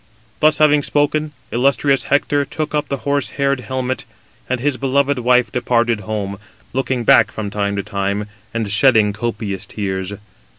Thus 0.39 0.57
having 0.57 0.81
spoken, 0.81 1.31
illustrious 1.51 2.05
Hector 2.05 2.43
took 2.43 2.73
up 2.73 2.87
the 2.89 3.05
horse 3.05 3.29
haired 3.37 3.59
helmet, 3.59 4.03
and 4.49 4.59
his 4.59 4.75
beloved 4.75 5.19
wife 5.19 5.51
departed 5.51 5.99
home, 5.99 6.39
looking 6.73 7.03
back 7.03 7.29
from 7.31 7.51
time 7.51 7.75
to 7.75 7.83
time, 7.83 8.25
and 8.51 8.71
shedding 8.71 9.13
copious 9.13 9.67
tears. 9.67 10.13